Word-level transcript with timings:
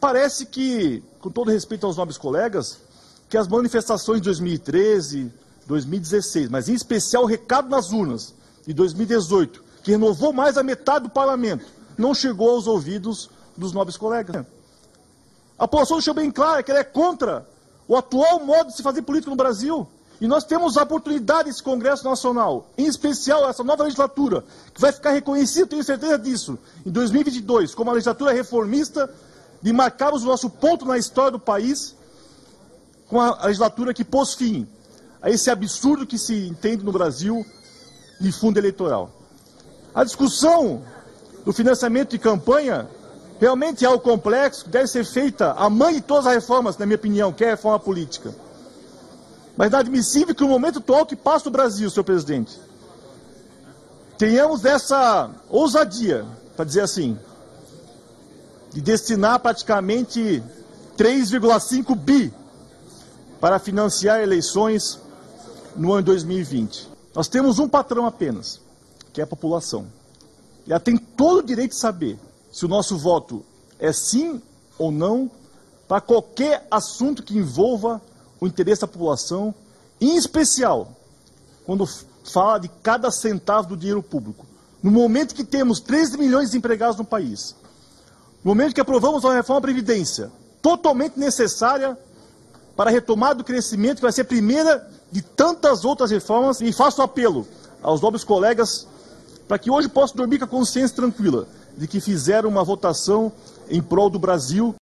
Parece 0.00 0.46
que, 0.46 1.02
com 1.20 1.30
todo 1.30 1.50
respeito 1.50 1.86
aos 1.86 1.96
nobres 1.96 2.16
colegas, 2.16 2.78
que 3.28 3.36
as 3.36 3.46
manifestações 3.46 4.20
de 4.20 4.24
2013, 4.24 5.30
2016, 5.66 6.48
mas 6.48 6.68
em 6.68 6.74
especial 6.74 7.24
o 7.24 7.26
recado 7.26 7.68
nas 7.68 7.92
urnas 7.92 8.34
de 8.66 8.72
2018, 8.72 9.62
que 9.82 9.90
renovou 9.90 10.32
mais 10.32 10.56
a 10.56 10.62
metade 10.62 11.04
do 11.04 11.10
parlamento, 11.10 11.66
não 11.98 12.14
chegou 12.14 12.50
aos 12.50 12.66
ouvidos 12.66 13.30
dos 13.56 13.72
nobres 13.72 13.96
colegas. 13.96 14.44
A 15.58 15.68
população 15.68 15.98
deixou 15.98 16.14
bem 16.14 16.30
claro 16.30 16.64
que 16.64 16.70
ela 16.70 16.80
é 16.80 16.84
contra 16.84 17.46
o 17.86 17.94
atual 17.94 18.40
modo 18.40 18.68
de 18.68 18.76
se 18.76 18.82
fazer 18.82 19.02
política 19.02 19.30
no 19.30 19.36
Brasil. 19.36 19.86
E 20.20 20.26
nós 20.26 20.44
temos 20.44 20.76
a 20.76 20.82
oportunidade 20.82 21.48
desse 21.48 21.62
Congresso 21.62 22.04
Nacional, 22.04 22.68
em 22.76 22.86
especial 22.86 23.48
essa 23.48 23.64
nova 23.64 23.84
legislatura, 23.84 24.44
que 24.72 24.80
vai 24.80 24.92
ficar 24.92 25.10
reconhecida, 25.10 25.66
tenho 25.66 25.84
certeza 25.84 26.18
disso, 26.18 26.58
em 26.84 26.90
2022, 26.90 27.74
como 27.74 27.88
uma 27.88 27.94
legislatura 27.94 28.32
reformista, 28.32 29.10
de 29.62 29.72
marcarmos 29.72 30.22
o 30.22 30.26
nosso 30.26 30.48
ponto 30.48 30.84
na 30.84 30.96
história 30.96 31.32
do 31.32 31.38
país, 31.38 31.94
com 33.08 33.20
a 33.20 33.44
legislatura 33.44 33.92
que 33.92 34.04
pôs 34.04 34.34
fim 34.34 34.68
a 35.20 35.28
esse 35.28 35.50
absurdo 35.50 36.06
que 36.06 36.18
se 36.18 36.48
entende 36.48 36.84
no 36.84 36.92
Brasil 36.92 37.44
de 38.20 38.32
fundo 38.32 38.58
eleitoral. 38.58 39.10
A 39.94 40.04
discussão 40.04 40.82
do 41.44 41.52
financiamento 41.52 42.10
de 42.10 42.18
campanha 42.18 42.88
realmente 43.40 43.84
é 43.84 43.88
algo 43.88 44.02
complexo, 44.02 44.68
deve 44.68 44.86
ser 44.86 45.04
feita 45.04 45.52
a 45.52 45.68
mãe 45.68 45.94
de 45.94 46.00
todas 46.02 46.26
as 46.26 46.34
reformas, 46.34 46.76
na 46.76 46.86
minha 46.86 46.96
opinião, 46.96 47.32
que 47.32 47.44
é 47.44 47.48
a 47.48 47.50
reforma 47.50 47.78
política. 47.78 48.34
Mas 49.56 49.68
inadmissível 49.68 50.34
que 50.34 50.42
no 50.42 50.48
momento 50.48 50.78
atual 50.78 51.04
que 51.04 51.16
passa 51.16 51.48
o 51.48 51.52
Brasil, 51.52 51.90
senhor 51.90 52.04
presidente, 52.04 52.58
tenhamos 54.16 54.64
essa 54.64 55.30
ousadia, 55.48 56.24
para 56.54 56.64
dizer 56.64 56.82
assim, 56.82 57.18
de 58.72 58.80
destinar 58.80 59.40
praticamente 59.40 60.42
3,5 60.96 61.94
bi 61.96 62.32
para 63.40 63.58
financiar 63.58 64.20
eleições 64.20 64.98
no 65.76 65.92
ano 65.92 66.02
de 66.02 66.06
2020. 66.06 66.88
Nós 67.14 67.28
temos 67.28 67.58
um 67.58 67.68
patrão 67.68 68.06
apenas, 68.06 68.60
que 69.12 69.20
é 69.20 69.24
a 69.24 69.26
população. 69.26 69.86
E 70.66 70.70
ela 70.70 70.80
tem 70.80 70.96
todo 70.96 71.38
o 71.38 71.42
direito 71.42 71.70
de 71.70 71.78
saber 71.78 72.18
se 72.52 72.64
o 72.64 72.68
nosso 72.68 72.98
voto 72.98 73.44
é 73.78 73.92
sim 73.92 74.40
ou 74.78 74.90
não 74.92 75.30
para 75.88 76.00
qualquer 76.00 76.66
assunto 76.70 77.22
que 77.22 77.36
envolva 77.36 78.00
o 78.40 78.46
interesse 78.46 78.82
da 78.82 78.86
população, 78.86 79.54
em 80.00 80.16
especial 80.16 80.92
quando 81.66 81.86
fala 82.24 82.58
de 82.58 82.68
cada 82.82 83.10
centavo 83.10 83.68
do 83.68 83.76
dinheiro 83.76 84.02
público. 84.02 84.46
No 84.82 84.90
momento 84.90 85.34
que 85.34 85.44
temos 85.44 85.80
13 85.80 86.16
milhões 86.16 86.50
de 86.50 86.58
empregados 86.58 86.96
no 86.96 87.04
país, 87.04 87.54
no 88.42 88.52
momento 88.52 88.74
que 88.74 88.80
aprovamos 88.80 89.24
uma 89.24 89.34
reforma 89.34 89.60
da 89.60 89.66
Previdência, 89.66 90.30
totalmente 90.62 91.18
necessária 91.18 91.96
para 92.76 92.90
a 92.90 92.92
retomada 92.92 93.36
do 93.36 93.44
crescimento, 93.44 93.96
que 93.96 94.02
vai 94.02 94.12
ser 94.12 94.22
a 94.22 94.24
primeira 94.24 94.88
de 95.12 95.20
tantas 95.22 95.84
outras 95.84 96.10
reformas, 96.10 96.60
e 96.60 96.72
faço 96.72 97.02
apelo 97.02 97.46
aos 97.82 98.00
nobres 98.00 98.24
colegas 98.24 98.86
para 99.46 99.58
que 99.58 99.70
hoje 99.70 99.88
possam 99.88 100.16
dormir 100.16 100.38
com 100.38 100.44
a 100.44 100.48
consciência 100.48 100.96
tranquila 100.96 101.46
de 101.76 101.86
que 101.86 102.00
fizeram 102.00 102.48
uma 102.48 102.62
votação 102.62 103.32
em 103.68 103.82
prol 103.82 104.08
do 104.08 104.18
Brasil 104.18 104.74